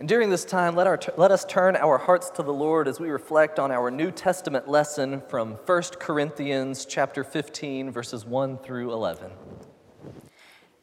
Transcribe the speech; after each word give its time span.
And 0.00 0.08
during 0.08 0.30
this 0.30 0.44
time, 0.44 0.76
let, 0.76 0.86
our, 0.86 1.00
let 1.16 1.32
us 1.32 1.44
turn 1.44 1.74
our 1.74 1.98
hearts 1.98 2.30
to 2.30 2.44
the 2.44 2.52
Lord 2.52 2.86
as 2.86 3.00
we 3.00 3.10
reflect 3.10 3.58
on 3.58 3.72
our 3.72 3.90
New 3.90 4.12
Testament 4.12 4.68
lesson 4.68 5.22
from 5.28 5.54
1 5.54 5.82
Corinthians 5.98 6.84
chapter 6.84 7.24
15, 7.24 7.90
verses 7.90 8.24
1 8.24 8.58
through 8.58 8.92
11. 8.92 9.32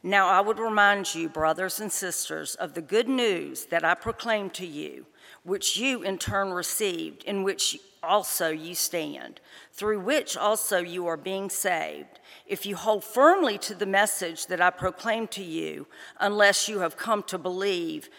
Now 0.02 0.28
I 0.28 0.42
would 0.42 0.58
remind 0.58 1.14
you, 1.14 1.30
brothers 1.30 1.80
and 1.80 1.90
sisters, 1.90 2.56
of 2.56 2.74
the 2.74 2.82
good 2.82 3.08
news 3.08 3.64
that 3.66 3.86
I 3.86 3.94
proclaimed 3.94 4.52
to 4.54 4.66
you, 4.66 5.06
which 5.44 5.78
you 5.78 6.02
in 6.02 6.18
turn 6.18 6.50
received, 6.50 7.24
in 7.24 7.42
which 7.42 7.78
also 8.02 8.50
you 8.50 8.74
stand, 8.74 9.40
through 9.72 10.00
which 10.00 10.36
also 10.36 10.78
you 10.78 11.06
are 11.06 11.16
being 11.16 11.48
saved, 11.48 12.20
if 12.46 12.66
you 12.66 12.76
hold 12.76 13.02
firmly 13.02 13.56
to 13.58 13.74
the 13.74 13.86
message 13.86 14.46
that 14.48 14.60
I 14.60 14.68
proclaimed 14.68 15.30
to 15.32 15.42
you, 15.42 15.86
unless 16.20 16.68
you 16.68 16.80
have 16.80 16.98
come 16.98 17.22
to 17.24 17.38
believe 17.38 18.10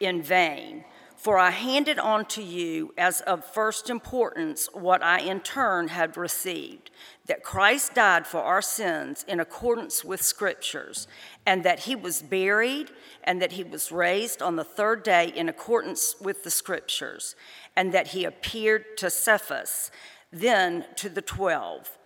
in 0.00 0.22
vain. 0.22 0.84
For 1.16 1.38
I 1.38 1.50
handed 1.50 1.98
on 1.98 2.26
to 2.26 2.42
you 2.42 2.92
as 2.98 3.22
of 3.22 3.46
first 3.46 3.88
importance 3.88 4.68
what 4.74 5.02
I 5.02 5.20
in 5.20 5.40
turn 5.40 5.88
had 5.88 6.18
received 6.18 6.90
that 7.26 7.42
Christ 7.42 7.94
died 7.94 8.26
for 8.26 8.42
our 8.42 8.60
sins 8.60 9.24
in 9.26 9.40
accordance 9.40 10.04
with 10.04 10.20
Scriptures, 10.20 11.08
and 11.46 11.64
that 11.64 11.80
he 11.80 11.96
was 11.96 12.20
buried, 12.20 12.90
and 13.22 13.40
that 13.40 13.52
he 13.52 13.64
was 13.64 13.90
raised 13.90 14.42
on 14.42 14.56
the 14.56 14.64
third 14.64 15.02
day 15.02 15.32
in 15.34 15.48
accordance 15.48 16.14
with 16.20 16.44
the 16.44 16.50
Scriptures, 16.50 17.34
and 17.74 17.94
that 17.94 18.08
he 18.08 18.26
appeared 18.26 18.98
to 18.98 19.08
Cephas, 19.08 19.90
then 20.30 20.84
to 20.96 21.08
the 21.08 21.22
twelve. 21.22 21.96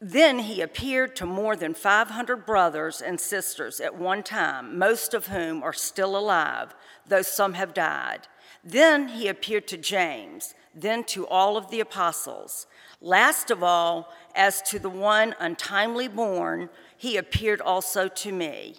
Then 0.00 0.40
he 0.40 0.60
appeared 0.60 1.16
to 1.16 1.26
more 1.26 1.56
than 1.56 1.74
500 1.74 2.46
brothers 2.46 3.00
and 3.00 3.20
sisters 3.20 3.80
at 3.80 3.98
one 3.98 4.22
time, 4.22 4.78
most 4.78 5.12
of 5.12 5.26
whom 5.26 5.62
are 5.62 5.72
still 5.72 6.16
alive, 6.16 6.74
though 7.06 7.22
some 7.22 7.54
have 7.54 7.74
died. 7.74 8.28
Then 8.62 9.08
he 9.08 9.26
appeared 9.26 9.66
to 9.68 9.76
James, 9.76 10.54
then 10.72 11.02
to 11.04 11.26
all 11.26 11.56
of 11.56 11.70
the 11.70 11.80
apostles. 11.80 12.66
Last 13.00 13.50
of 13.50 13.62
all, 13.62 14.12
as 14.36 14.62
to 14.62 14.78
the 14.78 14.90
one 14.90 15.34
untimely 15.40 16.06
born, 16.06 16.70
he 16.96 17.16
appeared 17.16 17.60
also 17.60 18.06
to 18.08 18.32
me. 18.32 18.76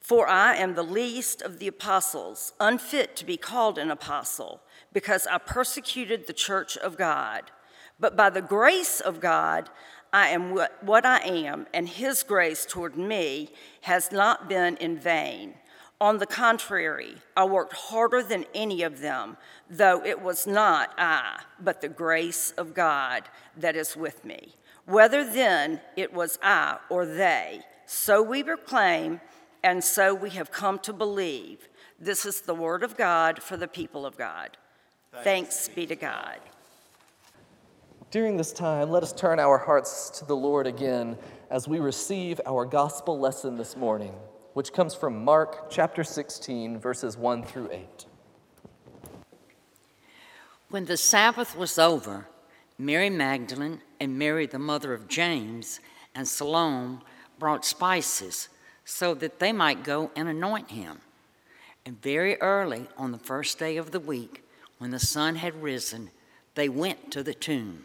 For 0.00 0.28
I 0.28 0.54
am 0.56 0.74
the 0.74 0.82
least 0.82 1.42
of 1.42 1.58
the 1.58 1.68
apostles, 1.68 2.52
unfit 2.60 3.16
to 3.16 3.26
be 3.26 3.36
called 3.36 3.76
an 3.76 3.90
apostle, 3.90 4.62
because 4.92 5.26
I 5.26 5.38
persecuted 5.38 6.26
the 6.26 6.32
church 6.32 6.76
of 6.78 6.96
God. 6.96 7.50
But 7.98 8.16
by 8.16 8.30
the 8.30 8.42
grace 8.42 9.00
of 9.00 9.20
God, 9.20 9.68
I 10.16 10.28
am 10.28 10.58
what 10.80 11.04
I 11.04 11.18
am, 11.18 11.66
and 11.74 11.86
his 11.86 12.22
grace 12.22 12.64
toward 12.64 12.96
me 12.96 13.50
has 13.82 14.10
not 14.10 14.48
been 14.48 14.78
in 14.78 14.98
vain. 14.98 15.56
On 16.00 16.16
the 16.16 16.26
contrary, 16.26 17.16
I 17.36 17.44
worked 17.44 17.74
harder 17.74 18.22
than 18.22 18.46
any 18.54 18.82
of 18.82 19.00
them, 19.00 19.36
though 19.68 20.02
it 20.02 20.22
was 20.22 20.46
not 20.46 20.94
I, 20.96 21.40
but 21.60 21.82
the 21.82 21.90
grace 21.90 22.52
of 22.52 22.72
God 22.72 23.24
that 23.58 23.76
is 23.76 23.94
with 23.94 24.24
me. 24.24 24.54
Whether 24.86 25.22
then 25.22 25.82
it 25.96 26.14
was 26.14 26.38
I 26.42 26.78
or 26.88 27.04
they, 27.04 27.60
so 27.84 28.22
we 28.22 28.42
proclaim, 28.42 29.20
and 29.62 29.84
so 29.84 30.14
we 30.14 30.30
have 30.30 30.50
come 30.50 30.78
to 30.78 30.94
believe. 30.94 31.68
This 32.00 32.24
is 32.24 32.40
the 32.40 32.54
word 32.54 32.82
of 32.82 32.96
God 32.96 33.42
for 33.42 33.58
the 33.58 33.68
people 33.68 34.06
of 34.06 34.16
God. 34.16 34.56
Thanks, 35.12 35.24
Thanks 35.24 35.68
be 35.68 35.84
to 35.84 35.96
God. 35.96 36.40
During 38.16 38.38
this 38.38 38.50
time, 38.54 38.88
let 38.88 39.02
us 39.02 39.12
turn 39.12 39.38
our 39.38 39.58
hearts 39.58 40.08
to 40.18 40.24
the 40.24 40.34
Lord 40.34 40.66
again 40.66 41.18
as 41.50 41.68
we 41.68 41.80
receive 41.80 42.40
our 42.46 42.64
gospel 42.64 43.20
lesson 43.20 43.58
this 43.58 43.76
morning, 43.76 44.14
which 44.54 44.72
comes 44.72 44.94
from 44.94 45.22
Mark 45.22 45.68
chapter 45.68 46.02
16, 46.02 46.78
verses 46.78 47.18
1 47.18 47.42
through 47.42 47.68
8. 47.70 48.06
When 50.70 50.86
the 50.86 50.96
Sabbath 50.96 51.54
was 51.58 51.78
over, 51.78 52.26
Mary 52.78 53.10
Magdalene 53.10 53.82
and 54.00 54.18
Mary, 54.18 54.46
the 54.46 54.58
mother 54.58 54.94
of 54.94 55.08
James, 55.08 55.80
and 56.14 56.26
Salome 56.26 57.00
brought 57.38 57.66
spices 57.66 58.48
so 58.86 59.12
that 59.12 59.40
they 59.40 59.52
might 59.52 59.84
go 59.84 60.10
and 60.16 60.26
anoint 60.26 60.70
him. 60.70 61.02
And 61.84 62.00
very 62.00 62.40
early 62.40 62.86
on 62.96 63.12
the 63.12 63.18
first 63.18 63.58
day 63.58 63.76
of 63.76 63.90
the 63.90 64.00
week, 64.00 64.42
when 64.78 64.90
the 64.90 64.98
sun 64.98 65.36
had 65.36 65.62
risen, 65.62 66.10
they 66.54 66.70
went 66.70 67.10
to 67.10 67.22
the 67.22 67.34
tomb 67.34 67.84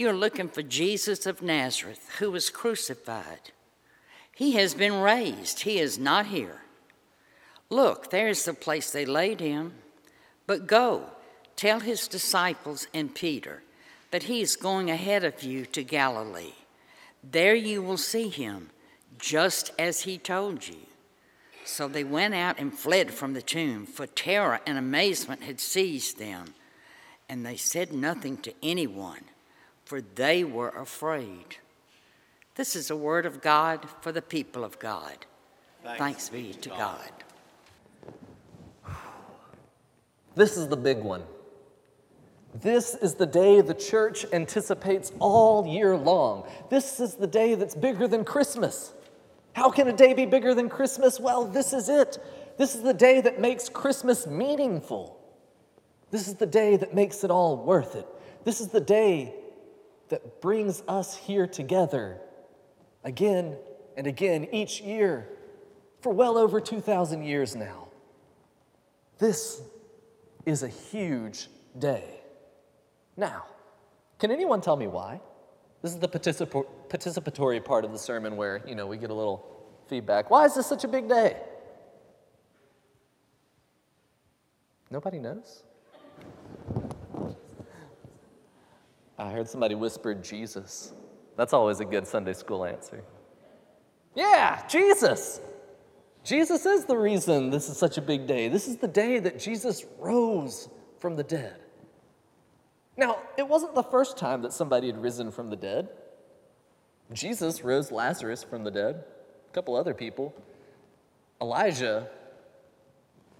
You're 0.00 0.14
looking 0.14 0.48
for 0.48 0.62
Jesus 0.62 1.26
of 1.26 1.42
Nazareth, 1.42 2.08
who 2.20 2.30
was 2.30 2.48
crucified. 2.48 3.50
He 4.34 4.52
has 4.52 4.72
been 4.72 4.98
raised, 4.98 5.60
he 5.60 5.78
is 5.78 5.98
not 5.98 6.28
here. 6.28 6.62
Look, 7.68 8.08
there's 8.08 8.46
the 8.46 8.54
place 8.54 8.90
they 8.90 9.04
laid 9.04 9.40
him. 9.40 9.74
But 10.46 10.66
go, 10.66 11.04
tell 11.54 11.80
his 11.80 12.08
disciples 12.08 12.86
and 12.94 13.14
Peter 13.14 13.62
that 14.10 14.22
he 14.22 14.40
is 14.40 14.56
going 14.56 14.90
ahead 14.90 15.22
of 15.22 15.42
you 15.42 15.66
to 15.66 15.84
Galilee. 15.84 16.54
There 17.22 17.54
you 17.54 17.82
will 17.82 17.98
see 17.98 18.30
him, 18.30 18.70
just 19.18 19.70
as 19.78 20.00
he 20.00 20.16
told 20.16 20.66
you. 20.66 20.86
So 21.66 21.88
they 21.88 22.04
went 22.04 22.32
out 22.32 22.58
and 22.58 22.72
fled 22.72 23.10
from 23.10 23.34
the 23.34 23.42
tomb, 23.42 23.84
for 23.84 24.06
terror 24.06 24.60
and 24.66 24.78
amazement 24.78 25.42
had 25.42 25.60
seized 25.60 26.18
them, 26.18 26.54
and 27.28 27.44
they 27.44 27.56
said 27.56 27.92
nothing 27.92 28.38
to 28.38 28.54
anyone 28.62 29.24
for 29.90 30.00
they 30.00 30.44
were 30.44 30.68
afraid. 30.68 31.56
This 32.54 32.76
is 32.76 32.92
a 32.92 32.96
word 32.96 33.26
of 33.26 33.40
God 33.40 33.88
for 34.02 34.12
the 34.12 34.22
people 34.22 34.62
of 34.62 34.78
God. 34.78 35.26
Thanks, 35.82 35.98
Thanks 35.98 36.28
be 36.28 36.52
to 36.60 36.68
God. 36.68 37.10
God. 38.86 38.94
This 40.36 40.56
is 40.56 40.68
the 40.68 40.76
big 40.76 40.98
one. 40.98 41.24
This 42.54 42.94
is 42.94 43.14
the 43.14 43.26
day 43.26 43.60
the 43.62 43.74
church 43.74 44.24
anticipates 44.32 45.10
all 45.18 45.66
year 45.66 45.96
long. 45.96 46.48
This 46.70 47.00
is 47.00 47.16
the 47.16 47.26
day 47.26 47.56
that's 47.56 47.74
bigger 47.74 48.06
than 48.06 48.24
Christmas. 48.24 48.92
How 49.54 49.70
can 49.70 49.88
a 49.88 49.92
day 49.92 50.14
be 50.14 50.24
bigger 50.24 50.54
than 50.54 50.68
Christmas? 50.68 51.18
Well, 51.18 51.46
this 51.46 51.72
is 51.72 51.88
it. 51.88 52.16
This 52.58 52.76
is 52.76 52.82
the 52.82 52.94
day 52.94 53.20
that 53.22 53.40
makes 53.40 53.68
Christmas 53.68 54.24
meaningful. 54.24 55.18
This 56.12 56.28
is 56.28 56.36
the 56.36 56.46
day 56.46 56.76
that 56.76 56.94
makes 56.94 57.24
it 57.24 57.32
all 57.32 57.56
worth 57.56 57.96
it. 57.96 58.06
This 58.44 58.60
is 58.60 58.68
the 58.68 58.80
day 58.80 59.34
that 60.10 60.40
brings 60.40 60.82
us 60.86 61.16
here 61.16 61.46
together 61.46 62.18
again 63.02 63.56
and 63.96 64.06
again 64.06 64.46
each 64.52 64.80
year 64.80 65.28
for 66.00 66.12
well 66.12 66.38
over 66.38 66.60
2,000 66.60 67.22
years 67.22 67.56
now. 67.56 67.88
This 69.18 69.62
is 70.46 70.62
a 70.62 70.68
huge 70.68 71.48
day. 71.78 72.20
Now, 73.16 73.44
can 74.18 74.30
anyone 74.30 74.60
tell 74.60 74.76
me 74.76 74.86
why? 74.86 75.20
This 75.82 75.92
is 75.92 75.98
the 75.98 76.08
particip- 76.08 76.66
participatory 76.88 77.64
part 77.64 77.84
of 77.84 77.92
the 77.92 77.98
sermon 77.98 78.36
where, 78.36 78.62
you 78.66 78.74
know, 78.74 78.86
we 78.86 78.96
get 78.96 79.10
a 79.10 79.14
little 79.14 79.46
feedback. 79.88 80.30
Why 80.30 80.44
is 80.44 80.54
this 80.54 80.66
such 80.66 80.84
a 80.84 80.88
big 80.88 81.08
day? 81.08 81.40
Nobody 84.90 85.18
knows? 85.18 85.62
I 89.20 89.30
heard 89.30 89.48
somebody 89.48 89.74
whisper 89.74 90.14
Jesus. 90.14 90.94
That's 91.36 91.52
always 91.52 91.80
a 91.80 91.84
good 91.84 92.06
Sunday 92.06 92.32
school 92.32 92.64
answer. 92.64 93.04
Yeah, 94.14 94.66
Jesus. 94.66 95.42
Jesus 96.24 96.64
is 96.64 96.86
the 96.86 96.96
reason 96.96 97.50
this 97.50 97.68
is 97.68 97.76
such 97.76 97.98
a 97.98 98.02
big 98.02 98.26
day. 98.26 98.48
This 98.48 98.66
is 98.66 98.78
the 98.78 98.88
day 98.88 99.18
that 99.18 99.38
Jesus 99.38 99.84
rose 99.98 100.70
from 100.98 101.16
the 101.16 101.22
dead. 101.22 101.56
Now, 102.96 103.18
it 103.36 103.46
wasn't 103.46 103.74
the 103.74 103.82
first 103.82 104.16
time 104.16 104.40
that 104.42 104.54
somebody 104.54 104.86
had 104.86 105.00
risen 105.00 105.30
from 105.30 105.50
the 105.50 105.56
dead. 105.56 105.90
Jesus 107.12 107.62
rose 107.62 107.92
Lazarus 107.92 108.42
from 108.42 108.64
the 108.64 108.70
dead, 108.70 109.04
a 109.50 109.52
couple 109.52 109.76
other 109.76 109.92
people. 109.92 110.34
Elijah, 111.42 112.08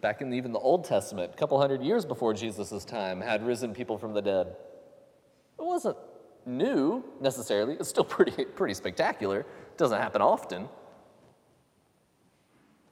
back 0.02 0.20
in 0.20 0.34
even 0.34 0.52
the 0.52 0.58
Old 0.58 0.84
Testament, 0.84 1.32
a 1.32 1.36
couple 1.38 1.58
hundred 1.58 1.82
years 1.82 2.04
before 2.04 2.34
Jesus' 2.34 2.84
time, 2.84 3.22
had 3.22 3.46
risen 3.46 3.72
people 3.72 3.96
from 3.96 4.12
the 4.12 4.22
dead. 4.22 4.56
It 5.60 5.64
wasn't 5.64 5.98
new 6.46 7.04
necessarily, 7.20 7.74
it's 7.74 7.88
still 7.88 8.04
pretty, 8.16 8.44
pretty 8.44 8.74
spectacular. 8.74 9.40
It 9.40 9.76
doesn't 9.76 10.00
happen 10.00 10.22
often. 10.22 10.68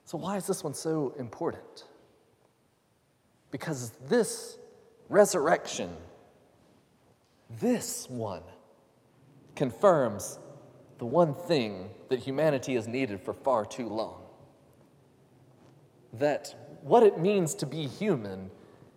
So, 0.05 0.19
why 0.19 0.37
is 0.37 0.47
this 0.47 0.63
one 0.63 0.75
so 0.75 1.15
important? 1.19 1.85
Because 3.51 3.91
this 4.09 4.59
resurrection, 5.09 5.91
this 7.61 8.09
one, 8.09 8.43
confirms 9.55 10.39
the 10.99 11.07
one 11.07 11.35
thing 11.35 11.91
that 12.09 12.21
humanity 12.21 12.75
has 12.75 12.87
needed 12.87 13.21
for 13.21 13.33
far 13.33 13.65
too 13.65 13.89
long 13.89 14.23
that 16.15 16.55
what 16.83 17.03
it 17.03 17.19
means 17.19 17.55
to 17.55 17.67
be 17.67 17.87
human 17.87 18.51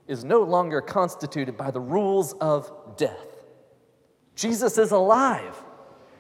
is 0.08 0.24
no 0.24 0.42
longer 0.42 0.82
constituted 0.82 1.58
by 1.58 1.72
the 1.72 1.80
rules 1.80 2.34
of 2.34 2.72
death. 2.98 3.31
Jesus 4.42 4.80
is 4.80 4.90
alive, 4.90 5.56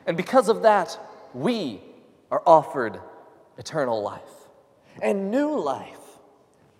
and 0.05 0.15
because 0.15 0.47
of 0.47 0.61
that, 0.61 0.95
we 1.33 1.81
are 2.29 2.43
offered 2.45 2.99
eternal 3.57 4.03
life 4.03 4.21
and 5.01 5.31
new 5.31 5.59
life. 5.59 5.97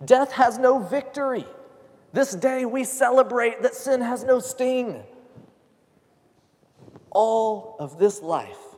Death 0.04 0.30
has 0.32 0.56
no 0.56 0.78
victory. 0.78 1.44
This 2.12 2.32
day 2.36 2.64
we 2.64 2.84
celebrate 2.84 3.60
that 3.62 3.74
sin 3.74 4.00
has 4.02 4.22
no 4.22 4.38
sting. 4.38 5.02
All 7.10 7.74
of 7.80 7.98
this 7.98 8.22
life 8.22 8.76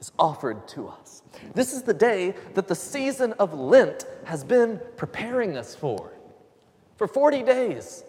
is 0.00 0.10
offered 0.18 0.66
to 0.68 0.88
us. 0.88 1.22
This 1.54 1.72
is 1.72 1.82
the 1.82 1.94
day 1.94 2.34
that 2.54 2.66
the 2.66 2.74
season 2.74 3.34
of 3.34 3.54
Lent 3.54 4.04
has 4.24 4.42
been 4.42 4.80
preparing 4.96 5.56
us 5.56 5.76
for. 5.76 6.12
For 6.96 7.06
40 7.06 7.44
days, 7.44 8.02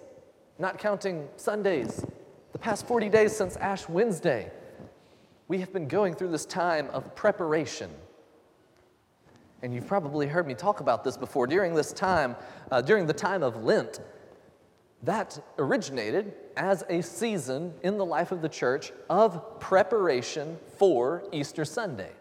not 0.57 0.79
counting 0.79 1.27
Sundays, 1.35 2.03
the 2.51 2.59
past 2.59 2.87
40 2.87 3.09
days 3.09 3.35
since 3.35 3.55
Ash 3.57 3.87
Wednesday, 3.87 4.51
we 5.47 5.59
have 5.59 5.71
been 5.71 5.87
going 5.87 6.15
through 6.15 6.29
this 6.29 6.45
time 6.45 6.89
of 6.91 7.15
preparation. 7.15 7.89
And 9.61 9.73
you've 9.73 9.87
probably 9.87 10.27
heard 10.27 10.47
me 10.47 10.53
talk 10.53 10.79
about 10.79 11.03
this 11.03 11.17
before. 11.17 11.47
During 11.47 11.75
this 11.75 11.93
time, 11.93 12.35
uh, 12.71 12.81
during 12.81 13.05
the 13.05 13.13
time 13.13 13.43
of 13.43 13.63
Lent, 13.63 13.99
that 15.03 15.39
originated 15.57 16.33
as 16.57 16.83
a 16.89 17.01
season 17.01 17.73
in 17.83 17.97
the 17.97 18.05
life 18.05 18.31
of 18.31 18.41
the 18.41 18.49
church 18.49 18.91
of 19.09 19.59
preparation 19.59 20.57
for 20.77 21.23
Easter 21.31 21.65
Sunday. 21.65 22.11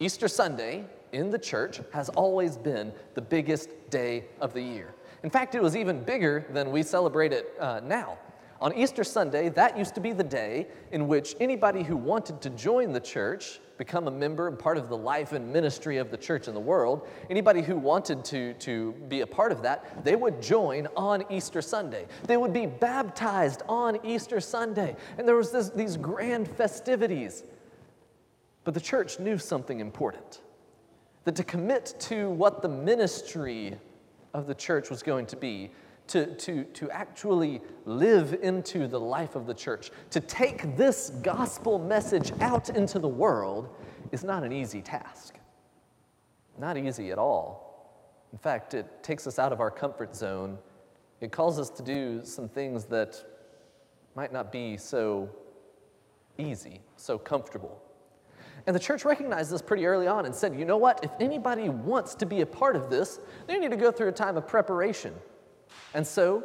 Easter 0.00 0.28
Sunday 0.28 0.84
in 1.12 1.30
the 1.30 1.38
church 1.38 1.80
has 1.92 2.08
always 2.10 2.56
been 2.56 2.92
the 3.14 3.20
biggest 3.20 3.70
day 3.90 4.26
of 4.40 4.52
the 4.52 4.62
year. 4.62 4.94
In 5.22 5.30
fact, 5.30 5.54
it 5.54 5.62
was 5.62 5.76
even 5.76 6.02
bigger 6.04 6.46
than 6.52 6.70
we 6.70 6.82
celebrate 6.82 7.32
it 7.32 7.52
uh, 7.58 7.80
now. 7.82 8.18
On 8.60 8.74
Easter 8.74 9.04
Sunday, 9.04 9.48
that 9.50 9.78
used 9.78 9.94
to 9.94 10.00
be 10.00 10.12
the 10.12 10.24
day 10.24 10.66
in 10.90 11.06
which 11.06 11.36
anybody 11.38 11.84
who 11.84 11.96
wanted 11.96 12.40
to 12.40 12.50
join 12.50 12.92
the 12.92 13.00
church, 13.00 13.60
become 13.76 14.08
a 14.08 14.10
member 14.10 14.48
and 14.48 14.58
part 14.58 14.76
of 14.76 14.88
the 14.88 14.96
life 14.96 15.30
and 15.30 15.52
ministry 15.52 15.98
of 15.98 16.10
the 16.10 16.16
church 16.16 16.48
in 16.48 16.54
the 16.54 16.60
world, 16.60 17.06
anybody 17.30 17.62
who 17.62 17.76
wanted 17.76 18.24
to, 18.24 18.54
to 18.54 18.92
be 19.08 19.20
a 19.20 19.26
part 19.26 19.52
of 19.52 19.62
that, 19.62 20.04
they 20.04 20.16
would 20.16 20.42
join 20.42 20.88
on 20.96 21.24
Easter 21.30 21.62
Sunday. 21.62 22.06
They 22.24 22.36
would 22.36 22.52
be 22.52 22.66
baptized 22.66 23.62
on 23.68 24.04
Easter 24.04 24.40
Sunday. 24.40 24.96
And 25.16 25.28
there 25.28 25.36
was 25.36 25.52
this, 25.52 25.70
these 25.70 25.96
grand 25.96 26.48
festivities. 26.48 27.44
But 28.64 28.74
the 28.74 28.80
church 28.80 29.20
knew 29.20 29.38
something 29.38 29.78
important 29.78 30.40
that 31.24 31.36
to 31.36 31.44
commit 31.44 31.94
to 32.00 32.28
what 32.30 32.60
the 32.60 32.68
ministry 32.68 33.76
of 34.34 34.46
the 34.46 34.54
church 34.54 34.90
was 34.90 35.02
going 35.02 35.26
to 35.26 35.36
be, 35.36 35.70
to, 36.08 36.34
to, 36.36 36.64
to 36.64 36.90
actually 36.90 37.60
live 37.84 38.38
into 38.42 38.88
the 38.88 38.98
life 38.98 39.36
of 39.36 39.46
the 39.46 39.54
church, 39.54 39.90
to 40.10 40.20
take 40.20 40.76
this 40.76 41.10
gospel 41.22 41.78
message 41.78 42.32
out 42.40 42.70
into 42.70 42.98
the 42.98 43.08
world 43.08 43.68
is 44.12 44.24
not 44.24 44.42
an 44.42 44.52
easy 44.52 44.82
task. 44.82 45.36
Not 46.58 46.76
easy 46.76 47.10
at 47.12 47.18
all. 47.18 47.68
In 48.32 48.38
fact, 48.38 48.74
it 48.74 49.02
takes 49.02 49.26
us 49.26 49.38
out 49.38 49.52
of 49.52 49.60
our 49.60 49.70
comfort 49.70 50.14
zone. 50.14 50.58
It 51.20 51.32
calls 51.32 51.58
us 51.58 51.70
to 51.70 51.82
do 51.82 52.24
some 52.24 52.48
things 52.48 52.84
that 52.86 53.22
might 54.14 54.32
not 54.32 54.50
be 54.50 54.76
so 54.76 55.30
easy, 56.36 56.80
so 56.96 57.18
comfortable. 57.18 57.80
And 58.66 58.74
the 58.74 58.80
church 58.80 59.04
recognized 59.04 59.50
this 59.50 59.62
pretty 59.62 59.86
early 59.86 60.06
on 60.06 60.26
and 60.26 60.34
said, 60.34 60.58
you 60.58 60.64
know 60.64 60.76
what? 60.76 61.02
If 61.02 61.10
anybody 61.20 61.68
wants 61.68 62.14
to 62.16 62.26
be 62.26 62.42
a 62.42 62.46
part 62.46 62.76
of 62.76 62.90
this, 62.90 63.20
they 63.46 63.58
need 63.58 63.70
to 63.70 63.76
go 63.76 63.90
through 63.90 64.08
a 64.08 64.12
time 64.12 64.36
of 64.36 64.46
preparation. 64.46 65.14
And 65.94 66.06
so, 66.06 66.44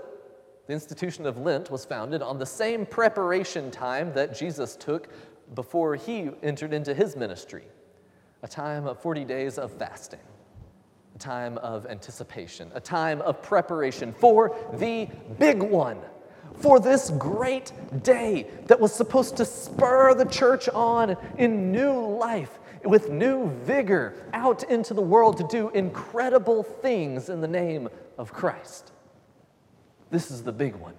the 0.67 0.73
institution 0.73 1.25
of 1.25 1.37
Lent 1.37 1.69
was 1.69 1.83
founded 1.83 2.21
on 2.21 2.39
the 2.39 2.45
same 2.45 2.85
preparation 2.85 3.69
time 3.69 4.13
that 4.13 4.37
Jesus 4.37 4.75
took 4.77 5.09
before 5.55 5.95
he 5.95 6.29
entered 6.41 6.73
into 6.73 6.93
his 6.93 7.15
ministry 7.15 7.65
a 8.43 8.47
time 8.47 8.85
of 8.87 9.01
40 9.01 9.25
days 9.25 9.57
of 9.57 9.71
fasting, 9.71 10.19
a 11.15 11.17
time 11.17 11.57
of 11.59 11.85
anticipation, 11.85 12.71
a 12.75 12.79
time 12.79 13.21
of 13.21 13.41
preparation 13.41 14.13
for 14.13 14.55
the 14.73 15.07
big 15.39 15.61
one, 15.61 15.99
for 16.59 16.79
this 16.79 17.09
great 17.11 17.71
day 18.03 18.47
that 18.67 18.79
was 18.79 18.93
supposed 18.93 19.37
to 19.37 19.45
spur 19.45 20.13
the 20.13 20.25
church 20.25 20.69
on 20.69 21.17
in 21.37 21.71
new 21.71 22.05
life. 22.17 22.59
With 22.85 23.09
new 23.09 23.47
vigor 23.63 24.13
out 24.33 24.63
into 24.63 24.93
the 24.93 25.01
world 25.01 25.37
to 25.37 25.47
do 25.47 25.69
incredible 25.69 26.63
things 26.63 27.29
in 27.29 27.39
the 27.39 27.47
name 27.47 27.87
of 28.17 28.33
Christ. 28.33 28.92
This 30.13 30.29
is 30.29 30.43
the 30.43 30.51
big 30.51 30.75
one. 30.75 30.93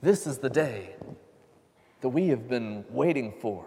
This 0.00 0.26
is 0.26 0.38
the 0.38 0.48
day 0.48 0.96
that 2.00 2.08
we 2.08 2.28
have 2.28 2.48
been 2.48 2.86
waiting 2.88 3.34
for 3.42 3.66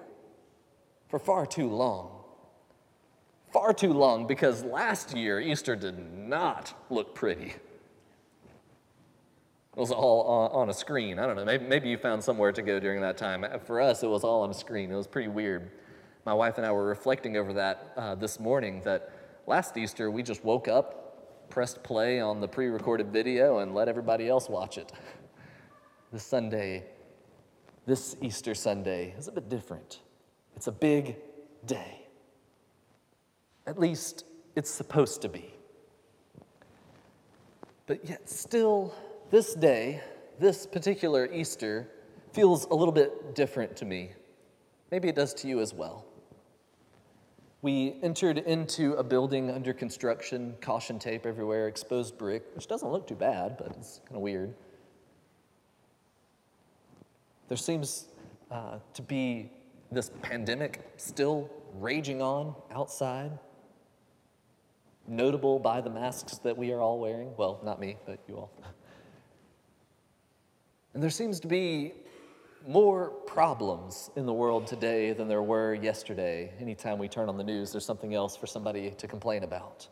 for 1.08 1.20
far 1.20 1.46
too 1.46 1.70
long. 1.70 2.24
Far 3.52 3.74
too 3.74 3.94
long 3.94 4.26
because 4.26 4.64
last 4.64 5.16
year 5.16 5.40
Easter 5.40 5.76
did 5.76 6.00
not 6.18 6.74
look 6.90 7.14
pretty. 7.14 7.50
It 7.50 7.60
was 9.76 9.92
all 9.92 10.22
on 10.52 10.68
a 10.68 10.74
screen. 10.74 11.20
I 11.20 11.28
don't 11.28 11.36
know, 11.36 11.46
maybe, 11.46 11.68
maybe 11.68 11.90
you 11.90 12.00
found 12.00 12.24
somewhere 12.24 12.52
to 12.54 12.64
go 12.64 12.80
during 12.80 13.02
that 13.02 13.18
time. 13.18 13.46
For 13.66 13.80
us, 13.80 14.02
it 14.02 14.10
was 14.10 14.24
all 14.24 14.42
on 14.42 14.50
a 14.50 14.56
screen. 14.56 14.92
It 14.92 14.96
was 14.96 15.06
pretty 15.06 15.30
weird. 15.30 15.70
My 16.26 16.34
wife 16.34 16.58
and 16.58 16.66
I 16.66 16.72
were 16.72 16.88
reflecting 16.88 17.38
over 17.38 17.54
that 17.54 17.94
uh, 17.96 18.16
this 18.16 18.40
morning 18.40 18.82
that 18.84 19.12
last 19.46 19.78
Easter 19.78 20.10
we 20.10 20.24
just 20.24 20.44
woke 20.44 20.68
up 20.68 21.03
pressed 21.54 21.84
play 21.84 22.20
on 22.20 22.42
the 22.42 22.48
pre 22.48 22.66
recorded 22.66 23.14
video 23.14 23.60
and 23.60 23.76
let 23.76 23.88
everybody 23.88 24.28
else 24.28 24.50
watch 24.50 24.78
it. 24.78 24.92
This 26.12 26.24
Sunday, 26.24 26.84
this 27.88 28.16
Easter 28.22 28.54
Sunday, 28.54 29.16
is 29.18 29.28
a 29.28 29.32
bit 29.32 29.50
different. 29.50 30.02
It's 30.56 30.68
a 30.68 30.72
big 30.72 31.16
day. 31.66 32.06
At 33.66 33.80
least 33.80 34.26
it's 34.56 34.70
supposed 34.70 35.24
to 35.24 35.30
be. 35.30 35.52
But 37.88 38.08
yet, 38.08 38.30
still, 38.30 38.94
this 39.32 39.56
day, 39.56 40.02
this 40.40 40.68
particular 40.68 41.28
Easter, 41.34 41.90
feels 42.32 42.66
a 42.66 42.76
little 42.76 42.94
bit 42.94 43.34
different 43.34 43.76
to 43.78 43.86
me. 43.86 44.12
Maybe 44.92 45.08
it 45.10 45.16
does 45.16 45.34
to 45.36 45.48
you 45.48 45.62
as 45.62 45.74
well. 45.74 46.06
We 47.64 47.96
entered 48.04 48.40
into 48.40 48.94
a 48.96 49.04
building 49.04 49.50
under 49.50 49.72
construction, 49.72 50.56
caution 50.60 51.00
tape 51.00 51.26
everywhere, 51.26 51.70
exposed 51.70 52.18
brick, 52.18 52.44
which 52.56 52.68
doesn't 52.68 52.92
look 52.92 53.08
too 53.08 53.16
bad, 53.16 53.56
but 53.58 53.68
it's 53.68 54.02
kind 54.04 54.18
of 54.18 54.22
weird. 54.22 54.54
There 57.48 57.56
seems 57.56 58.10
uh, 58.52 58.80
to 58.94 59.02
be 59.02 59.50
this 59.94 60.12
pandemic 60.22 60.82
still 60.98 61.50
raging 61.76 62.22
on 62.22 62.54
outside, 62.70 63.32
notable 65.08 65.58
by 65.58 65.80
the 65.80 65.90
masks 65.90 66.40
that 66.40 66.58
we 66.58 66.74
are 66.74 66.82
all 66.82 67.00
wearing. 67.00 67.32
Well, 67.38 67.62
not 67.64 67.80
me, 67.80 67.96
but 68.06 68.20
you 68.28 68.36
all. 68.36 68.52
And 70.94 71.02
there 71.02 71.10
seems 71.10 71.40
to 71.40 71.48
be 71.48 71.94
more 72.68 73.10
problems 73.10 74.10
in 74.16 74.26
the 74.26 74.34
world 74.34 74.68
today 74.68 75.12
than 75.14 75.28
there 75.28 75.44
were 75.44 75.74
yesterday. 75.74 76.52
Anytime 76.60 76.98
we 76.98 77.08
turn 77.08 77.28
on 77.28 77.38
the 77.38 77.44
news, 77.44 77.72
there's 77.72 77.86
something 77.86 78.14
else 78.14 78.38
for 78.38 78.48
somebody 78.48 78.92
to 78.92 79.08
complain 79.08 79.44
about. 79.44 79.88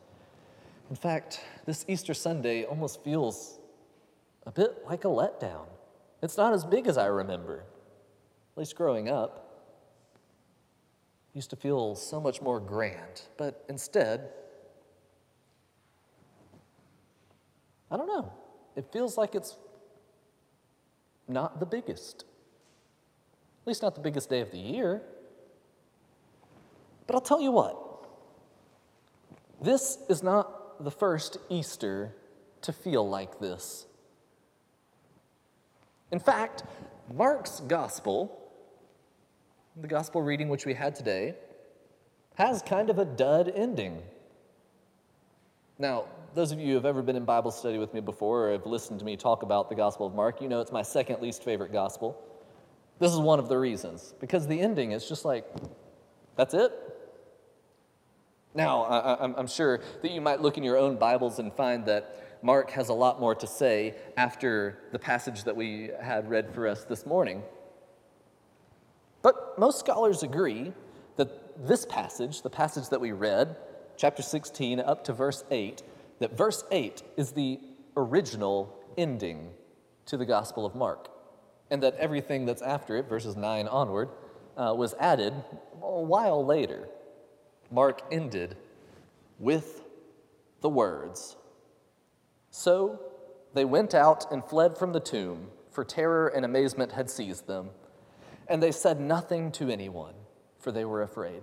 In 0.89 0.95
fact, 0.95 1.41
this 1.65 1.85
Easter 1.87 2.13
Sunday 2.13 2.65
almost 2.65 3.03
feels 3.03 3.59
a 4.45 4.51
bit 4.51 4.83
like 4.87 5.05
a 5.05 5.07
letdown. 5.07 5.65
It's 6.21 6.37
not 6.37 6.53
as 6.53 6.63
big 6.63 6.87
as 6.87 6.97
I 6.97 7.07
remember, 7.07 7.63
at 8.53 8.57
least 8.57 8.75
growing 8.75 9.09
up. 9.09 9.47
Used 11.33 11.49
to 11.51 11.55
feel 11.55 11.95
so 11.95 12.19
much 12.19 12.41
more 12.41 12.59
grand, 12.59 13.21
but 13.37 13.63
instead, 13.69 14.29
I 17.89 17.97
don't 17.97 18.07
know. 18.07 18.33
It 18.75 18.91
feels 18.91 19.17
like 19.17 19.35
it's 19.35 19.57
not 21.27 21.59
the 21.59 21.65
biggest. 21.65 22.25
At 23.61 23.67
least 23.67 23.81
not 23.81 23.95
the 23.95 24.01
biggest 24.01 24.29
day 24.29 24.41
of 24.41 24.51
the 24.51 24.57
year. 24.57 25.01
But 27.05 27.15
I'll 27.15 27.21
tell 27.21 27.41
you 27.41 27.51
what, 27.51 27.77
this 29.61 29.99
is 30.09 30.23
not 30.23 30.83
the 30.83 30.91
first 30.91 31.37
Easter 31.49 32.15
to 32.61 32.73
feel 32.73 33.07
like 33.07 33.39
this. 33.39 33.85
In 36.11 36.19
fact, 36.19 36.63
Mark's 37.13 37.59
gospel, 37.61 38.51
the 39.75 39.87
gospel 39.87 40.21
reading 40.21 40.49
which 40.49 40.65
we 40.65 40.73
had 40.73 40.95
today, 40.95 41.35
has 42.35 42.61
kind 42.61 42.89
of 42.89 42.97
a 42.97 43.05
dud 43.05 43.51
ending. 43.55 44.01
Now, 45.77 46.05
those 46.33 46.51
of 46.51 46.59
you 46.59 46.67
who 46.67 46.73
have 46.75 46.85
ever 46.85 47.01
been 47.01 47.15
in 47.15 47.25
Bible 47.25 47.51
study 47.51 47.77
with 47.77 47.93
me 47.93 47.99
before 47.99 48.47
or 48.47 48.51
have 48.53 48.65
listened 48.65 48.99
to 48.99 49.05
me 49.05 49.17
talk 49.17 49.43
about 49.43 49.69
the 49.69 49.75
Gospel 49.75 50.07
of 50.07 50.15
Mark, 50.15 50.41
you 50.41 50.47
know 50.47 50.61
it's 50.61 50.71
my 50.71 50.81
second 50.81 51.21
least 51.21 51.43
favorite 51.43 51.73
gospel. 51.73 52.30
This 53.01 53.13
is 53.13 53.17
one 53.17 53.39
of 53.39 53.49
the 53.49 53.57
reasons, 53.57 54.13
because 54.19 54.45
the 54.45 54.61
ending 54.61 54.91
is 54.91 55.09
just 55.09 55.25
like, 55.25 55.43
that's 56.35 56.53
it? 56.53 56.71
Now, 58.53 58.83
I, 58.83 59.39
am 59.39 59.47
sure 59.47 59.79
that 60.03 60.11
you 60.11 60.21
might 60.21 60.39
look 60.39 60.55
in 60.55 60.63
your 60.63 60.77
own 60.77 60.97
Bibles 60.97 61.39
and 61.39 61.51
find 61.51 61.83
that 61.87 62.37
Mark 62.43 62.69
has 62.69 62.89
a 62.89 62.93
lot 62.93 63.19
more 63.19 63.33
to 63.33 63.47
say 63.47 63.95
after 64.17 64.77
the 64.91 64.99
passage 64.99 65.45
that 65.45 65.55
we 65.55 65.89
had 65.99 66.29
read 66.29 66.53
for 66.53 66.67
us 66.67 66.83
this 66.83 67.07
morning. 67.07 67.41
But 69.23 69.57
most 69.57 69.79
scholars 69.79 70.21
agree 70.21 70.71
that 71.15 71.67
this 71.67 71.87
passage, 71.87 72.43
the 72.43 72.51
passage 72.51 72.89
that 72.89 73.01
we 73.01 73.13
read, 73.13 73.57
chapter 73.97 74.21
16 74.21 74.79
up 74.79 75.03
to 75.05 75.13
verse 75.13 75.43
8, 75.49 75.81
that 76.19 76.37
verse 76.37 76.63
8 76.69 77.01
is 77.17 77.31
the 77.31 77.59
original 77.97 78.77
ending 78.95 79.49
to 80.05 80.17
the 80.17 80.25
Gospel 80.27 80.67
of 80.67 80.75
Mark, 80.75 81.10
and 81.71 81.81
that 81.81 81.95
everything 81.95 82.45
that's 82.45 82.61
after 82.61 82.97
it, 82.97 83.07
verses 83.07 83.35
9 83.35 83.67
onward, 83.67 84.09
uh, 84.57 84.73
was 84.77 84.93
added 84.99 85.33
a 85.81 86.01
while 86.01 86.45
later. 86.45 86.89
Mark 87.71 88.01
ended 88.11 88.57
with 89.39 89.81
the 90.59 90.69
words 90.69 91.37
So 92.51 92.99
they 93.53 93.65
went 93.65 93.95
out 93.95 94.31
and 94.31 94.43
fled 94.43 94.77
from 94.77 94.91
the 94.91 94.99
tomb, 94.99 95.47
for 95.71 95.85
terror 95.85 96.27
and 96.27 96.43
amazement 96.43 96.91
had 96.91 97.09
seized 97.09 97.47
them, 97.47 97.69
and 98.49 98.61
they 98.61 98.73
said 98.73 98.99
nothing 98.99 99.51
to 99.53 99.69
anyone, 99.69 100.13
for 100.59 100.71
they 100.73 100.83
were 100.83 101.01
afraid. 101.01 101.41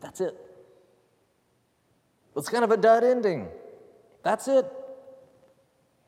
That's 0.00 0.20
it. 0.20 0.36
It's 2.36 2.50
kind 2.50 2.64
of 2.64 2.70
a 2.70 2.76
dud 2.76 3.02
ending. 3.02 3.48
That's 4.22 4.46
it. 4.48 4.70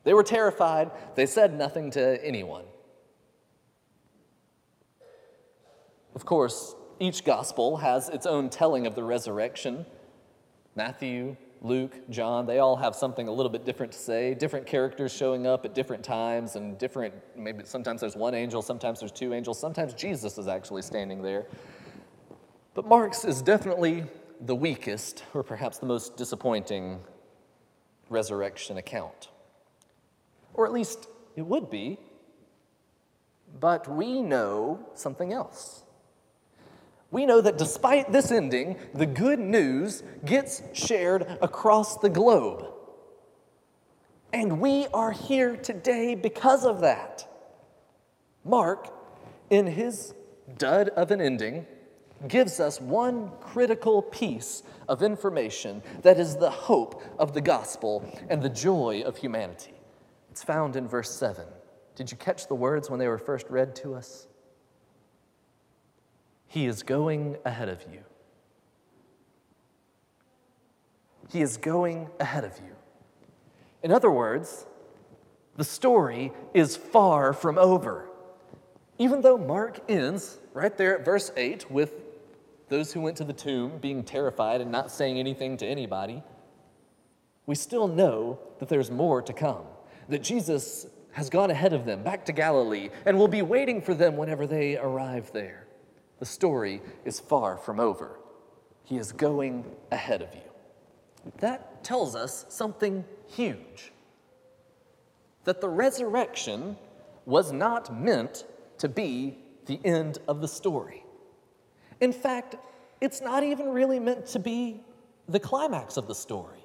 They 0.04 0.14
were 0.14 0.22
terrified. 0.22 0.90
They 1.14 1.26
said 1.26 1.54
nothing 1.54 1.90
to 1.92 2.24
anyone. 2.24 2.64
Of 6.14 6.24
course, 6.24 6.76
each 7.00 7.24
gospel 7.24 7.78
has 7.78 8.08
its 8.08 8.26
own 8.26 8.48
telling 8.48 8.86
of 8.86 8.94
the 8.94 9.02
resurrection. 9.02 9.84
Matthew, 10.76 11.36
Luke, 11.60 12.08
John, 12.10 12.46
they 12.46 12.58
all 12.58 12.76
have 12.76 12.94
something 12.94 13.26
a 13.26 13.32
little 13.32 13.50
bit 13.50 13.64
different 13.64 13.92
to 13.92 13.98
say, 13.98 14.34
different 14.34 14.66
characters 14.66 15.12
showing 15.12 15.46
up 15.46 15.64
at 15.64 15.74
different 15.74 16.04
times, 16.04 16.56
and 16.56 16.78
different, 16.78 17.14
maybe 17.36 17.64
sometimes 17.64 18.00
there's 18.00 18.16
one 18.16 18.34
angel, 18.34 18.62
sometimes 18.62 19.00
there's 19.00 19.12
two 19.12 19.32
angels, 19.32 19.58
sometimes 19.58 19.94
Jesus 19.94 20.38
is 20.38 20.46
actually 20.46 20.82
standing 20.82 21.22
there. 21.22 21.46
But 22.74 22.86
Mark's 22.86 23.24
is 23.24 23.40
definitely 23.40 24.04
the 24.40 24.54
weakest, 24.54 25.24
or 25.32 25.42
perhaps 25.42 25.78
the 25.78 25.86
most 25.86 26.16
disappointing 26.16 27.00
resurrection 28.10 28.76
account. 28.76 29.30
Or 30.54 30.66
at 30.66 30.72
least 30.72 31.08
it 31.36 31.42
would 31.42 31.70
be. 31.70 31.98
But 33.60 33.88
we 33.88 34.22
know 34.22 34.80
something 34.94 35.32
else. 35.32 35.82
We 37.10 37.26
know 37.26 37.40
that 37.40 37.58
despite 37.58 38.10
this 38.10 38.32
ending, 38.32 38.76
the 38.92 39.06
good 39.06 39.38
news 39.38 40.02
gets 40.24 40.62
shared 40.72 41.38
across 41.40 41.98
the 41.98 42.08
globe. 42.08 42.66
And 44.32 44.60
we 44.60 44.88
are 44.92 45.12
here 45.12 45.56
today 45.56 46.16
because 46.16 46.64
of 46.64 46.80
that. 46.80 47.28
Mark, 48.44 48.92
in 49.48 49.68
his 49.68 50.12
dud 50.58 50.88
of 50.88 51.12
an 51.12 51.20
ending, 51.20 51.66
gives 52.26 52.58
us 52.58 52.80
one 52.80 53.30
critical 53.40 54.02
piece 54.02 54.64
of 54.88 55.02
information 55.02 55.82
that 56.02 56.18
is 56.18 56.36
the 56.36 56.50
hope 56.50 57.00
of 57.18 57.32
the 57.32 57.40
gospel 57.40 58.04
and 58.28 58.42
the 58.42 58.48
joy 58.48 59.02
of 59.02 59.16
humanity. 59.16 59.74
It's 60.34 60.42
found 60.42 60.74
in 60.74 60.88
verse 60.88 61.12
7. 61.12 61.44
Did 61.94 62.10
you 62.10 62.16
catch 62.16 62.48
the 62.48 62.56
words 62.56 62.90
when 62.90 62.98
they 62.98 63.06
were 63.06 63.18
first 63.18 63.46
read 63.48 63.76
to 63.76 63.94
us? 63.94 64.26
He 66.48 66.66
is 66.66 66.82
going 66.82 67.36
ahead 67.44 67.68
of 67.68 67.80
you. 67.82 68.00
He 71.30 71.40
is 71.40 71.56
going 71.56 72.08
ahead 72.18 72.42
of 72.42 72.58
you. 72.58 72.74
In 73.84 73.92
other 73.92 74.10
words, 74.10 74.66
the 75.54 75.62
story 75.62 76.32
is 76.52 76.76
far 76.76 77.32
from 77.32 77.56
over. 77.56 78.08
Even 78.98 79.20
though 79.20 79.38
Mark 79.38 79.88
ends 79.88 80.40
right 80.52 80.76
there 80.76 80.98
at 80.98 81.04
verse 81.04 81.30
8 81.36 81.70
with 81.70 81.92
those 82.70 82.92
who 82.92 83.00
went 83.00 83.16
to 83.18 83.24
the 83.24 83.32
tomb 83.32 83.78
being 83.80 84.02
terrified 84.02 84.60
and 84.60 84.72
not 84.72 84.90
saying 84.90 85.16
anything 85.16 85.56
to 85.58 85.64
anybody, 85.64 86.24
we 87.46 87.54
still 87.54 87.86
know 87.86 88.40
that 88.58 88.68
there's 88.68 88.90
more 88.90 89.22
to 89.22 89.32
come, 89.32 89.62
that 90.08 90.22
Jesus 90.22 90.86
has 91.12 91.30
gone 91.30 91.50
ahead 91.50 91.72
of 91.72 91.84
them 91.84 92.02
back 92.02 92.24
to 92.26 92.32
Galilee 92.32 92.90
and 93.06 93.16
will 93.16 93.28
be 93.28 93.42
waiting 93.42 93.80
for 93.80 93.94
them 93.94 94.16
whenever 94.16 94.46
they 94.46 94.76
arrive 94.76 95.30
there. 95.32 95.66
The 96.18 96.26
story 96.26 96.80
is 97.04 97.20
far 97.20 97.56
from 97.56 97.78
over. 97.78 98.18
He 98.82 98.96
is 98.96 99.12
going 99.12 99.64
ahead 99.90 100.22
of 100.22 100.34
you. 100.34 100.40
That 101.38 101.84
tells 101.84 102.14
us 102.16 102.46
something 102.48 103.04
huge 103.28 103.92
that 105.44 105.60
the 105.60 105.68
resurrection 105.68 106.76
was 107.26 107.52
not 107.52 107.94
meant 107.94 108.44
to 108.78 108.88
be 108.88 109.38
the 109.66 109.78
end 109.84 110.18
of 110.28 110.40
the 110.40 110.48
story. 110.48 111.04
In 112.00 112.12
fact, 112.12 112.56
it's 113.00 113.20
not 113.20 113.42
even 113.42 113.68
really 113.68 114.00
meant 114.00 114.26
to 114.26 114.38
be 114.38 114.80
the 115.28 115.40
climax 115.40 115.96
of 115.96 116.06
the 116.06 116.14
story. 116.14 116.58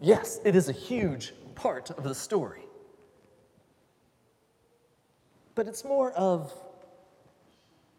Yes, 0.00 0.40
it 0.44 0.56
is 0.56 0.68
a 0.68 0.72
huge 0.72 1.34
part 1.52 1.90
of 1.90 2.04
the 2.04 2.14
story. 2.14 2.62
But 5.54 5.66
it's 5.68 5.84
more 5.84 6.12
of 6.12 6.52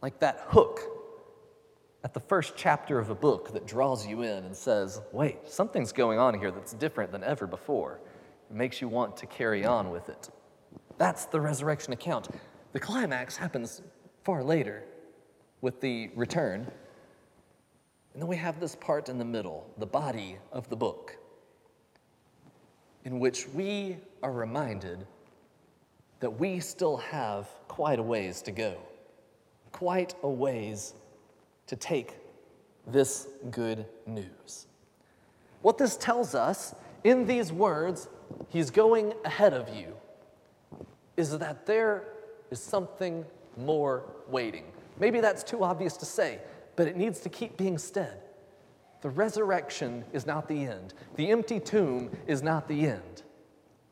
like 0.02 0.20
that 0.20 0.46
hook 0.48 0.82
at 2.04 2.14
the 2.14 2.20
first 2.20 2.54
chapter 2.58 3.00
of 3.00 3.10
a 3.10 3.16
book 3.16 3.54
that 3.54 3.66
draws 3.66 4.06
you 4.06 4.24
in 4.24 4.44
and 4.44 4.56
says, 4.56 5.02
wait, 5.12 5.48
something's 5.48 5.94
going 5.94 6.20
on 6.20 6.38
here 6.38 6.52
that's 6.52 6.74
different 6.74 7.12
than 7.12 7.24
ever 7.24 7.48
before. 7.48 8.00
It 8.50 8.56
makes 8.56 8.82
you 8.82 8.90
want 8.90 9.16
to 9.18 9.26
carry 9.26 9.64
on 9.64 9.90
with 9.90 10.10
it. 10.10 10.30
That's 10.98 11.26
the 11.26 11.40
resurrection 11.40 11.94
account. 11.94 12.28
The 12.74 12.80
climax 12.80 13.38
happens 13.38 13.82
far 14.24 14.44
later 14.44 14.84
with 15.62 15.80
the 15.80 16.10
return. 16.16 16.68
And 18.14 18.22
then 18.22 18.28
we 18.28 18.36
have 18.36 18.60
this 18.60 18.76
part 18.76 19.10
in 19.10 19.18
the 19.18 19.26
middle, 19.26 19.70
the 19.78 19.86
body 19.86 20.38
of 20.52 20.70
the 20.70 20.76
book, 20.76 21.18
in 23.06 23.20
which 23.20 23.48
we 23.50 23.98
are 24.22 24.32
reminded 24.32 25.06
that 26.20 26.30
we 26.30 26.60
still 26.60 26.98
have 26.98 27.48
quite 27.68 28.00
a 28.00 28.04
ways 28.04 28.42
to 28.42 28.52
go, 28.52 28.78
quite 29.72 30.16
a 30.24 30.30
ways 30.30 30.94
to 31.68 31.76
take 31.76 32.16
this 32.88 33.28
good 33.52 33.86
news. 34.06 34.68
What 35.62 35.78
this 35.78 35.98
tells 35.98 36.36
us 36.36 36.76
in 37.04 37.26
these 37.26 37.52
words, 37.52 38.10
He's 38.50 38.72
going 38.72 39.14
ahead 39.26 39.54
of 39.54 39.70
you, 39.76 39.96
is 41.18 41.38
that 41.38 41.66
there 41.66 42.04
is 42.52 42.60
something 42.60 43.26
more 43.58 44.04
waiting. 44.28 44.66
Maybe 45.00 45.20
that's 45.20 45.44
too 45.44 45.64
obvious 45.64 45.98
to 45.98 46.06
say, 46.06 46.40
but 46.76 46.88
it 46.88 46.96
needs 46.96 47.20
to 47.22 47.30
keep 47.30 47.58
being 47.58 47.78
said. 47.78 48.23
The 49.04 49.10
resurrection 49.10 50.06
is 50.14 50.26
not 50.26 50.48
the 50.48 50.64
end, 50.64 50.94
the 51.18 51.30
empty 51.30 51.60
tomb 51.60 52.10
is 52.26 52.42
not 52.42 52.70
the 52.70 52.88
end. 52.88 53.24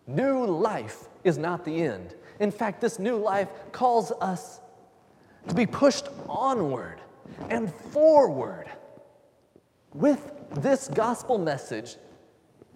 New 0.08 0.46
life 0.46 1.10
is 1.26 1.38
not 1.38 1.66
the 1.66 1.84
end. 1.84 2.16
In 2.40 2.50
fact, 2.50 2.80
this 2.80 2.98
new 2.98 3.18
life 3.18 3.50
calls 3.74 4.14
us 4.22 4.62
to 5.50 5.54
be 5.54 5.66
pushed 5.66 6.08
onward 6.30 7.02
and 7.50 7.70
forward 7.74 8.72
with 9.94 10.32
this 10.52 10.88
gospel 10.88 11.38
message 11.38 11.98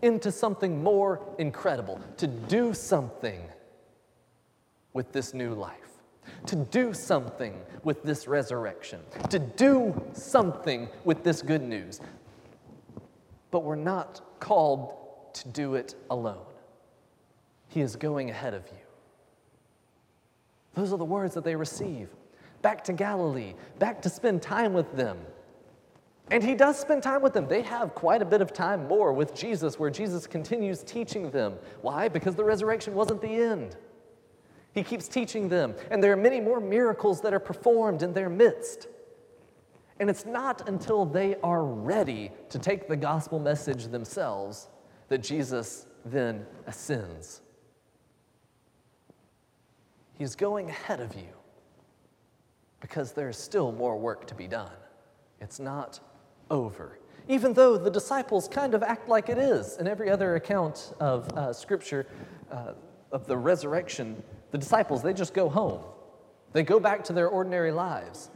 into 0.01 0.29
something 0.29 0.83
more 0.83 1.21
incredible, 1.37 2.01
to 2.17 2.27
do 2.27 2.73
something 2.73 3.39
with 4.91 5.13
this 5.13 5.33
new 5.33 5.53
life 5.53 5.85
to 6.47 6.55
do 6.55 6.93
something 6.93 7.59
with 7.83 8.03
this 8.03 8.27
resurrection, 8.27 8.99
to 9.29 9.39
do 9.39 9.99
something 10.13 10.89
with 11.03 11.23
this 11.23 11.41
good 11.41 11.61
news. 11.61 12.01
But 13.55 13.63
we're 13.63 13.77
not 13.77 14.19
called 14.41 14.91
to 15.35 15.47
do 15.47 15.75
it 15.75 15.95
alone. 16.09 16.43
He 17.69 17.79
is 17.79 17.95
going 17.95 18.29
ahead 18.29 18.53
of 18.53 18.65
you. 18.67 18.83
Those 20.73 20.91
are 20.91 20.97
the 20.97 21.05
words 21.05 21.35
that 21.35 21.45
they 21.45 21.55
receive. 21.55 22.09
Back 22.61 22.83
to 22.83 22.91
Galilee, 22.91 23.53
back 23.79 24.01
to 24.01 24.09
spend 24.09 24.41
time 24.41 24.73
with 24.73 24.97
them. 24.97 25.17
And 26.31 26.43
he 26.43 26.53
does 26.53 26.77
spend 26.77 27.01
time 27.01 27.21
with 27.21 27.31
them. 27.31 27.47
They 27.47 27.61
have 27.61 27.95
quite 27.95 28.21
a 28.21 28.25
bit 28.25 28.41
of 28.41 28.51
time 28.51 28.89
more 28.89 29.13
with 29.13 29.33
Jesus, 29.33 29.79
where 29.79 29.89
Jesus 29.89 30.27
continues 30.27 30.83
teaching 30.83 31.31
them. 31.31 31.53
Why? 31.81 32.09
Because 32.09 32.35
the 32.35 32.43
resurrection 32.43 32.93
wasn't 32.93 33.21
the 33.21 33.33
end. 33.33 33.77
He 34.73 34.83
keeps 34.83 35.07
teaching 35.07 35.47
them, 35.47 35.75
and 35.89 36.03
there 36.03 36.11
are 36.11 36.17
many 36.17 36.41
more 36.41 36.59
miracles 36.59 37.21
that 37.21 37.33
are 37.33 37.39
performed 37.39 38.03
in 38.03 38.11
their 38.11 38.27
midst. 38.27 38.89
And 39.99 40.09
it's 40.09 40.25
not 40.25 40.67
until 40.67 41.05
they 41.05 41.35
are 41.43 41.63
ready 41.63 42.31
to 42.49 42.59
take 42.59 42.87
the 42.87 42.97
gospel 42.97 43.39
message 43.39 43.85
themselves 43.87 44.67
that 45.07 45.23
Jesus 45.23 45.85
then 46.03 46.45
ascends. 46.67 47.41
He's 50.17 50.35
going 50.35 50.69
ahead 50.69 50.99
of 50.99 51.15
you 51.15 51.33
because 52.79 53.13
there's 53.13 53.37
still 53.37 53.71
more 53.71 53.97
work 53.97 54.27
to 54.27 54.35
be 54.35 54.47
done. 54.47 54.71
It's 55.41 55.59
not 55.59 55.99
over. 56.51 56.99
Even 57.27 57.53
though 57.53 57.77
the 57.77 57.89
disciples 57.89 58.47
kind 58.47 58.73
of 58.73 58.83
act 58.83 59.09
like 59.09 59.29
it 59.29 59.37
is 59.37 59.77
in 59.77 59.87
every 59.87 60.09
other 60.09 60.35
account 60.35 60.93
of 60.99 61.27
uh, 61.33 61.51
Scripture 61.51 62.05
uh, 62.51 62.73
of 63.11 63.25
the 63.25 63.35
resurrection, 63.35 64.21
the 64.51 64.57
disciples, 64.57 65.01
they 65.01 65.13
just 65.13 65.33
go 65.33 65.49
home. 65.49 65.81
They 66.53 66.63
go 66.63 66.79
back 66.79 67.03
to 67.05 67.13
their 67.13 67.27
ordinary 67.27 67.71
lives. 67.71 68.29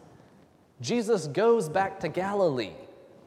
Jesus 0.81 1.27
goes 1.27 1.67
back 1.67 1.99
to 2.01 2.07
Galilee. 2.09 2.73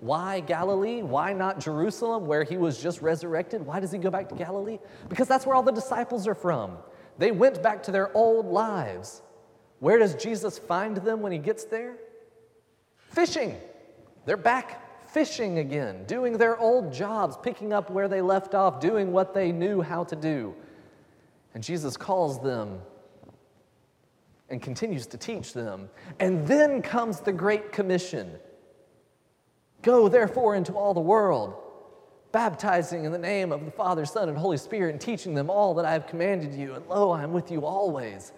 Why 0.01 0.41
Galilee? 0.41 1.03
Why 1.03 1.33
not 1.33 1.61
Jerusalem, 1.61 2.27
where 2.27 2.43
he 2.43 2.57
was 2.57 2.83
just 2.83 3.03
resurrected? 3.03 3.65
Why 3.65 3.79
does 3.79 3.93
he 3.93 3.99
go 3.99 4.11
back 4.11 4.29
to 4.31 4.35
Galilee? 4.35 4.79
Because 5.09 5.29
that's 5.29 5.47
where 5.47 5.55
all 5.55 5.63
the 5.63 5.71
disciples 5.73 6.27
are 6.27 6.35
from. 6.35 6.77
They 7.19 7.31
went 7.31 7.63
back 7.63 7.83
to 7.85 7.93
their 7.93 8.17
old 8.17 8.47
lives. 8.47 9.23
Where 9.79 9.99
does 9.99 10.15
Jesus 10.15 10.59
find 10.59 10.97
them 10.97 11.21
when 11.21 11.31
he 11.31 11.39
gets 11.39 11.65
there? 11.65 11.97
Fishing. 13.11 13.57
They're 14.25 14.37
back 14.37 15.09
fishing 15.13 15.59
again, 15.59 16.05
doing 16.07 16.39
their 16.39 16.59
old 16.59 16.93
jobs, 16.93 17.37
picking 17.43 17.73
up 17.73 17.91
where 17.91 18.09
they 18.09 18.23
left 18.23 18.55
off, 18.55 18.81
doing 18.81 19.13
what 19.13 19.35
they 19.35 19.53
knew 19.53 19.83
how 19.83 20.05
to 20.05 20.17
do. 20.17 20.55
And 21.55 21.63
Jesus 21.63 21.99
calls 21.99 22.41
them 22.41 22.81
and 24.53 24.63
continues 24.63 25.07
to 25.09 25.17
teach 25.17 25.55
them. 25.55 25.89
And 26.21 26.47
then 26.47 26.83
comes 26.83 27.21
the 27.21 27.33
Great 27.33 27.73
Commission 27.73 28.39
Go, 29.81 30.09
therefore, 30.09 30.55
into 30.55 30.75
all 30.75 30.95
the 30.95 31.01
world, 31.01 31.55
baptizing 32.31 33.05
in 33.05 33.11
the 33.11 33.19
name 33.19 33.51
of 33.51 33.65
the 33.65 33.71
Father, 33.73 34.07
Son, 34.07 34.29
and 34.29 34.39
Holy 34.39 34.57
Spirit, 34.57 34.93
and 34.93 35.01
teaching 35.01 35.35
them 35.35 35.51
all 35.51 35.75
that 35.75 35.85
I 35.85 35.93
have 35.93 36.07
commanded 36.07 36.55
you. 36.55 36.75
And 36.75 36.87
lo, 36.87 37.11
I 37.11 37.25
am 37.25 37.33
with 37.33 37.51
you 37.51 37.67
always. 37.67 38.33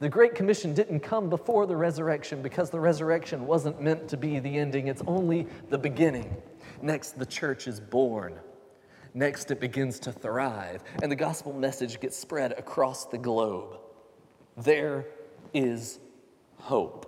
The 0.00 0.08
Great 0.08 0.34
Commission 0.34 0.72
didn't 0.72 1.00
come 1.00 1.28
before 1.28 1.66
the 1.66 1.76
resurrection 1.76 2.40
because 2.40 2.70
the 2.70 2.80
resurrection 2.80 3.46
wasn't 3.46 3.82
meant 3.82 4.08
to 4.08 4.16
be 4.16 4.38
the 4.38 4.56
ending, 4.56 4.88
it's 4.88 5.02
only 5.06 5.46
the 5.68 5.76
beginning. 5.76 6.34
Next, 6.80 7.18
the 7.18 7.26
church 7.26 7.68
is 7.68 7.80
born. 7.80 8.34
Next, 9.12 9.50
it 9.50 9.60
begins 9.60 9.98
to 10.00 10.12
thrive, 10.12 10.82
and 11.02 11.12
the 11.12 11.16
gospel 11.16 11.52
message 11.52 12.00
gets 12.00 12.16
spread 12.16 12.52
across 12.52 13.04
the 13.04 13.18
globe. 13.18 13.76
There 14.56 15.04
is 15.52 15.98
hope. 16.58 17.04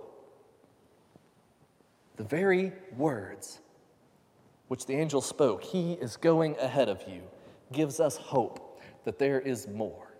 The 2.17 2.23
very 2.23 2.73
words 2.95 3.59
which 4.67 4.85
the 4.85 4.93
angel 4.93 5.21
spoke, 5.21 5.63
He 5.63 5.93
is 5.93 6.17
going 6.17 6.57
ahead 6.57 6.87
of 6.87 7.03
you, 7.07 7.21
gives 7.71 7.99
us 7.99 8.17
hope 8.17 8.81
that 9.03 9.19
there 9.19 9.39
is 9.39 9.67
more 9.67 10.11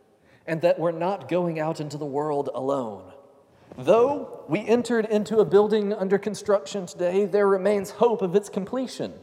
and 0.48 0.62
that 0.62 0.80
we're 0.80 0.92
not 0.92 1.30
going 1.30 1.60
out 1.60 1.80
into 1.80 1.98
the 1.98 2.06
world 2.06 2.50
alone. 2.54 3.14
Though 3.78 4.44
we 4.50 4.68
entered 4.68 5.06
into 5.06 5.40
a 5.40 5.46
building 5.46 5.94
under 5.94 6.18
construction 6.18 6.86
today, 6.86 7.26
there 7.26 7.48
remains 7.48 7.92
hope 7.92 8.22
of 8.22 8.36
its 8.36 8.50
completion. 8.50 9.14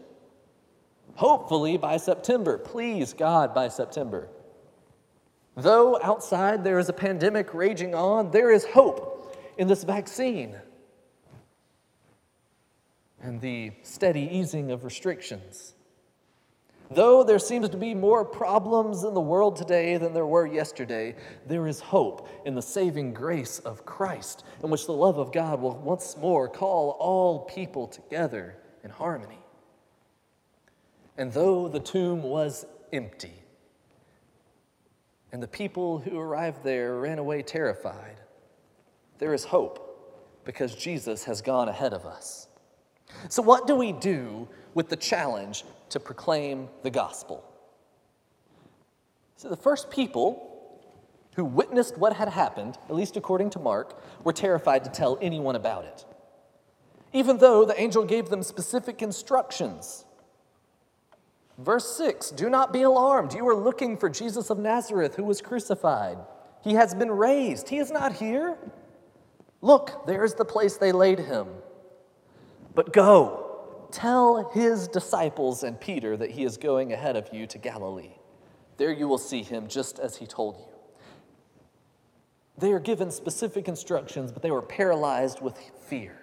Hopefully 1.17 1.77
by 1.77 1.97
September. 1.97 2.57
Please, 2.57 3.13
God, 3.13 3.55
by 3.55 3.69
September. 3.69 4.29
Though 5.59 6.01
outside 6.01 6.63
there 6.63 6.79
is 6.79 6.89
a 6.89 6.93
pandemic 6.93 7.53
raging 7.53 7.93
on, 7.93 8.31
there 8.31 8.53
is 8.53 8.65
hope 8.65 9.37
in 9.57 9.67
this 9.67 9.83
vaccine 9.83 10.57
and 13.21 13.41
the 13.41 13.73
steady 13.83 14.29
easing 14.31 14.71
of 14.71 14.85
restrictions. 14.85 15.75
Though 16.93 17.25
there 17.25 17.41
seems 17.41 17.69
to 17.71 17.77
be 17.77 17.93
more 17.93 18.25
problems 18.25 19.03
in 19.03 19.15
the 19.15 19.21
world 19.21 19.57
today 19.57 19.97
than 19.97 20.15
there 20.15 20.25
were 20.25 20.47
yesterday, 20.47 21.17
there 21.45 21.67
is 21.67 21.81
hope 21.81 22.29
in 22.45 22.55
the 22.55 22.63
saving 22.63 23.13
grace 23.13 23.59
of 23.59 23.85
Christ, 23.85 24.45
in 24.63 24.71
which 24.71 24.87
the 24.87 24.93
love 24.93 25.19
of 25.19 25.33
God 25.33 25.61
will 25.61 25.75
once 25.75 26.17
more 26.17 26.47
call 26.47 26.91
all 27.01 27.41
people 27.47 27.89
together 27.89 28.55
in 28.85 28.91
harmony. 28.91 29.41
And 31.17 31.33
though 31.33 31.67
the 31.67 31.81
tomb 31.81 32.23
was 32.23 32.65
empty, 32.93 33.43
and 35.33 35.43
the 35.43 35.49
people 35.49 35.99
who 35.99 36.19
arrived 36.19 36.65
there 36.65 36.97
ran 36.97 37.19
away 37.19 37.43
terrified, 37.43 38.17
there 39.19 39.35
is 39.35 39.45
hope 39.45 39.85
because 40.45 40.75
Jesus 40.75 41.25
has 41.25 41.43
gone 41.43 41.69
ahead 41.69 41.93
of 41.93 42.07
us. 42.07 42.49
So, 43.29 43.43
what 43.43 43.67
do 43.67 43.75
we 43.75 43.93
do 43.93 44.49
with 44.75 44.89
the 44.89 44.97
challenge 44.97 45.65
to 45.91 46.01
proclaim 46.01 46.69
the 46.83 46.91
gospel? 46.91 47.45
So, 49.37 49.49
the 49.49 49.57
first 49.57 49.91
people 49.91 50.49
who 51.37 51.45
witnessed 51.45 51.97
what 51.97 52.17
had 52.17 52.29
happened, 52.29 52.79
at 52.89 52.95
least 52.95 53.17
according 53.17 53.51
to 53.51 53.59
Mark, 53.59 54.03
were 54.25 54.33
terrified 54.33 54.85
to 54.85 54.91
tell 54.91 55.19
anyone 55.21 55.57
about 55.57 55.85
it, 55.85 56.05
even 57.13 57.39
though 57.39 57.65
the 57.65 57.81
angel 57.81 58.05
gave 58.05 58.29
them 58.29 58.43
specific 58.43 59.03
instructions. 59.03 60.05
Verse 61.59 61.97
6 61.97 62.31
Do 62.31 62.49
not 62.49 62.73
be 62.73 62.83
alarmed. 62.83 63.35
You 63.35 63.47
are 63.49 63.57
looking 63.57 63.97
for 63.97 64.09
Jesus 64.09 64.51
of 64.51 64.59
Nazareth 64.59 65.17
who 65.17 65.25
was 65.25 65.41
crucified. 65.41 66.19
He 66.63 66.75
has 66.75 66.95
been 66.95 67.11
raised. 67.11 67.69
He 67.69 67.79
is 67.79 67.91
not 67.91 68.15
here. 68.15 68.57
Look, 69.61 70.07
there 70.07 70.25
is 70.25 70.35
the 70.35 70.45
place 70.45 70.77
they 70.77 70.93
laid 70.93 71.19
him. 71.19 71.49
But 72.75 72.93
go, 72.93 73.89
tell 73.91 74.51
his 74.51 74.87
disciples 74.87 75.65
and 75.65 75.81
Peter 75.81 76.17
that 76.17 76.31
he 76.31 76.45
is 76.45 76.57
going 76.57 76.93
ahead 76.93 77.17
of 77.17 77.29
you 77.33 77.47
to 77.49 77.59
Galilee. 77.59 78.13
There 78.77 78.93
you 78.93 79.09
will 79.09 79.19
see 79.19 79.43
him 79.43 79.67
just 79.67 79.99
as 79.99 80.17
he 80.17 80.27
told 80.27 80.57
you. 80.59 80.65
They 82.57 82.73
are 82.73 82.81
given 82.81 83.11
specific 83.11 83.67
instructions, 83.69 84.31
but 84.31 84.43
they 84.43 84.51
were 84.51 84.63
paralyzed 84.63 85.41
with 85.41 85.59
fear. 85.89 86.17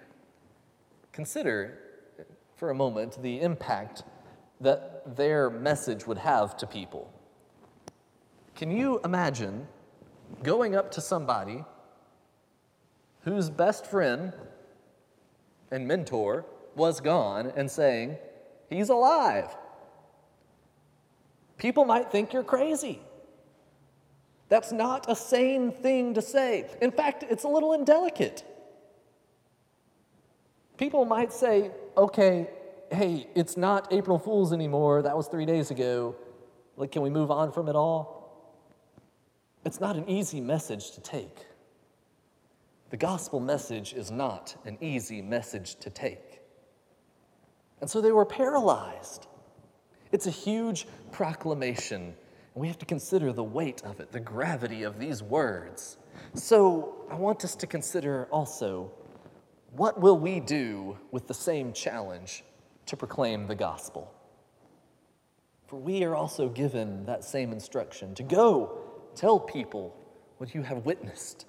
Consider 1.12 1.78
for 2.56 2.70
a 2.70 2.74
moment 2.74 3.22
the 3.22 3.40
impact 3.40 4.02
their 5.14 5.50
message 5.50 6.06
would 6.06 6.18
have 6.18 6.56
to 6.56 6.66
people. 6.66 7.12
Can 8.54 8.70
you 8.70 9.00
imagine 9.04 9.68
going 10.42 10.74
up 10.74 10.90
to 10.92 11.00
somebody 11.00 11.64
whose 13.22 13.50
best 13.50 13.86
friend 13.86 14.32
and 15.70 15.86
mentor 15.86 16.46
was 16.74 17.00
gone 17.00 17.52
and 17.56 17.70
saying, 17.70 18.16
He's 18.70 18.88
alive. 18.88 19.54
People 21.56 21.84
might 21.84 22.10
think 22.10 22.32
you're 22.32 22.44
crazy. 22.44 23.00
That's 24.48 24.72
not 24.72 25.10
a 25.10 25.16
sane 25.16 25.72
thing 25.72 26.14
to 26.14 26.22
say. 26.22 26.68
In 26.80 26.90
fact, 26.90 27.24
it's 27.28 27.44
a 27.44 27.48
little 27.48 27.72
indelicate. 27.72 28.44
People 30.76 31.04
might 31.04 31.32
say, 31.32 31.70
okay, 31.96 32.50
hey, 32.90 33.28
it's 33.34 33.56
not 33.56 33.92
April 33.92 34.18
Fool's 34.18 34.52
anymore. 34.52 35.02
That 35.02 35.16
was 35.16 35.28
three 35.28 35.46
days 35.46 35.70
ago. 35.70 36.16
Like, 36.76 36.92
can 36.92 37.02
we 37.02 37.10
move 37.10 37.30
on 37.30 37.52
from 37.52 37.68
it 37.68 37.76
all? 37.76 38.16
It's 39.64 39.80
not 39.80 39.96
an 39.96 40.08
easy 40.08 40.40
message 40.40 40.92
to 40.92 41.00
take. 41.00 41.46
The 42.90 42.96
gospel 42.96 43.40
message 43.40 43.94
is 43.94 44.10
not 44.10 44.54
an 44.64 44.78
easy 44.80 45.20
message 45.20 45.76
to 45.80 45.90
take. 45.90 46.40
And 47.80 47.90
so 47.90 48.00
they 48.00 48.12
were 48.12 48.24
paralyzed. 48.24 49.26
It's 50.12 50.26
a 50.26 50.30
huge 50.30 50.86
proclamation, 51.10 52.02
and 52.02 52.14
we 52.54 52.68
have 52.68 52.78
to 52.78 52.86
consider 52.86 53.32
the 53.32 53.42
weight 53.42 53.82
of 53.82 53.98
it, 53.98 54.12
the 54.12 54.20
gravity 54.20 54.84
of 54.84 54.98
these 54.98 55.22
words. 55.22 55.98
So 56.34 57.06
I 57.10 57.16
want 57.16 57.44
us 57.44 57.56
to 57.56 57.66
consider 57.66 58.28
also 58.30 58.92
what 59.72 60.00
will 60.00 60.18
we 60.18 60.40
do 60.40 60.96
with 61.10 61.26
the 61.26 61.34
same 61.34 61.72
challenge 61.72 62.44
to 62.86 62.96
proclaim 62.96 63.46
the 63.46 63.54
gospel? 63.54 64.12
For 65.66 65.76
we 65.76 66.04
are 66.04 66.14
also 66.14 66.48
given 66.48 67.04
that 67.06 67.24
same 67.24 67.52
instruction 67.52 68.14
to 68.14 68.22
go 68.22 68.78
tell 69.14 69.40
people 69.40 69.96
what 70.38 70.54
you 70.54 70.62
have 70.62 70.84
witnessed 70.84 71.46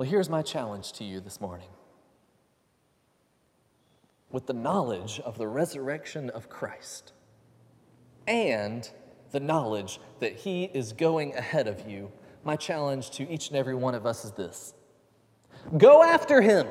well, 0.00 0.08
here's 0.08 0.30
my 0.30 0.40
challenge 0.40 0.92
to 0.94 1.04
you 1.04 1.20
this 1.20 1.42
morning. 1.42 1.68
With 4.32 4.46
the 4.46 4.54
knowledge 4.54 5.20
of 5.20 5.36
the 5.36 5.46
resurrection 5.46 6.30
of 6.30 6.48
Christ 6.48 7.12
and 8.26 8.90
the 9.30 9.40
knowledge 9.40 10.00
that 10.20 10.36
He 10.36 10.70
is 10.72 10.94
going 10.94 11.34
ahead 11.34 11.68
of 11.68 11.86
you, 11.86 12.10
my 12.44 12.56
challenge 12.56 13.10
to 13.10 13.30
each 13.30 13.48
and 13.48 13.58
every 13.58 13.74
one 13.74 13.94
of 13.94 14.06
us 14.06 14.24
is 14.24 14.30
this 14.30 14.72
go 15.76 16.02
after 16.02 16.40
Him, 16.40 16.66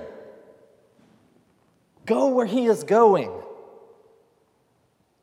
go 2.10 2.28
where 2.28 2.48
He 2.48 2.66
is 2.66 2.84
going. 2.84 3.32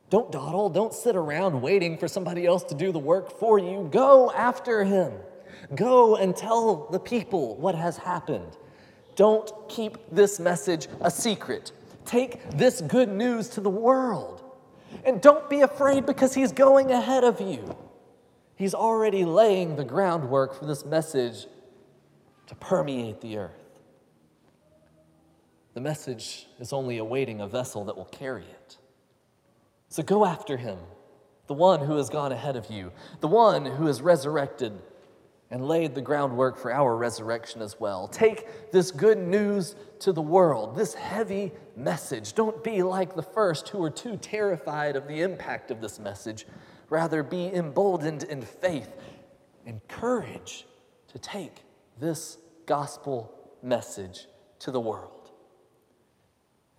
Don't 0.09 0.31
dawdle, 0.31 0.69
don't 0.69 0.93
sit 0.93 1.17
around 1.17 1.61
waiting 1.61 1.97
for 1.97 2.07
somebody 2.07 2.45
else 2.45 2.63
to 2.63 2.75
do 2.75 2.93
the 2.93 2.99
work 2.99 3.37
for 3.39 3.59
you. 3.59 3.89
Go 3.91 4.31
after 4.31 4.85
Him. 4.85 5.11
Go 5.75 6.15
and 6.15 6.35
tell 6.35 6.87
the 6.89 6.99
people 6.99 7.57
what 7.57 7.75
has 7.75 7.97
happened. 7.97 8.55
Don't 9.17 9.51
keep 9.67 9.97
this 10.11 10.39
message 10.39 10.87
a 11.01 11.11
secret. 11.11 11.73
Take 12.05 12.51
this 12.51 12.79
good 12.79 13.09
news 13.09 13.49
to 13.49 13.61
the 13.61 13.69
world. 13.69 14.43
And 15.03 15.21
don't 15.21 15.49
be 15.49 15.61
afraid 15.61 16.05
because 16.05 16.33
he's 16.33 16.53
going 16.53 16.91
ahead 16.91 17.25
of 17.25 17.41
you. 17.41 17.75
He's 18.55 18.73
already 18.73 19.25
laying 19.25 19.75
the 19.75 19.83
groundwork 19.83 20.57
for 20.57 20.65
this 20.65 20.85
message 20.85 21.47
to 22.47 22.55
permeate 22.55 23.19
the 23.19 23.37
earth. 23.37 23.66
The 25.77 25.81
message 25.81 26.47
is 26.57 26.73
only 26.73 26.97
awaiting 26.97 27.39
a 27.39 27.47
vessel 27.47 27.85
that 27.85 27.95
will 27.95 28.05
carry 28.05 28.45
it. 28.45 28.77
So 29.89 30.01
go 30.01 30.25
after 30.25 30.57
him, 30.57 30.79
the 31.45 31.53
one 31.53 31.81
who 31.81 31.97
has 31.97 32.09
gone 32.09 32.31
ahead 32.31 32.55
of 32.55 32.71
you, 32.71 32.91
the 33.19 33.27
one 33.27 33.63
who 33.63 33.85
has 33.85 34.01
resurrected 34.01 34.73
and 35.51 35.67
laid 35.67 35.93
the 35.93 36.01
groundwork 36.01 36.57
for 36.57 36.73
our 36.73 36.97
resurrection 36.97 37.61
as 37.61 37.79
well. 37.79 38.07
Take 38.07 38.71
this 38.71 38.89
good 38.89 39.19
news 39.19 39.75
to 39.99 40.11
the 40.11 40.21
world, 40.21 40.75
this 40.75 40.95
heavy 40.95 41.51
message. 41.75 42.33
Don't 42.33 42.63
be 42.63 42.81
like 42.81 43.15
the 43.15 43.21
first 43.21 43.69
who 43.69 43.77
were 43.77 43.91
too 43.91 44.17
terrified 44.17 44.95
of 44.95 45.07
the 45.07 45.21
impact 45.21 45.69
of 45.69 45.79
this 45.79 45.99
message. 45.99 46.47
Rather, 46.89 47.21
be 47.21 47.53
emboldened 47.53 48.23
in 48.23 48.41
faith 48.41 48.95
and 49.67 49.87
courage 49.87 50.65
to 51.09 51.19
take 51.19 51.61
this 51.99 52.39
gospel 52.65 53.31
message 53.61 54.25
to 54.57 54.71
the 54.71 54.79
world. 54.79 55.16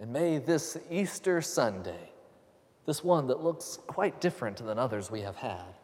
And 0.00 0.12
may 0.12 0.38
this 0.38 0.76
Easter 0.90 1.42
Sunday, 1.42 2.10
this 2.86 3.02
one 3.02 3.26
that 3.26 3.42
looks 3.42 3.78
quite 3.86 4.20
different 4.20 4.58
than 4.58 4.78
others 4.78 5.10
we 5.10 5.22
have 5.22 5.36
had, 5.36 5.74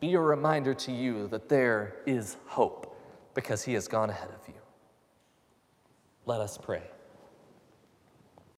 be 0.00 0.14
a 0.14 0.20
reminder 0.20 0.74
to 0.74 0.92
you 0.92 1.28
that 1.28 1.48
there 1.48 1.96
is 2.04 2.36
hope 2.46 3.00
because 3.34 3.62
he 3.62 3.74
has 3.74 3.88
gone 3.88 4.10
ahead 4.10 4.28
of 4.28 4.48
you. 4.48 4.60
Let 6.26 6.40
us 6.40 6.58
pray. 6.58 6.82